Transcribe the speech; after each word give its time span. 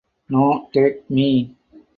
Noh 0.29 0.63
Tek 0.73 0.95
Mi! 1.13 1.27